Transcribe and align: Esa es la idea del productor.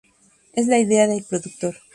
Esa 0.53 0.61
es 0.61 0.65
la 0.67 0.79
idea 0.79 1.05
del 1.05 1.23
productor. 1.23 1.75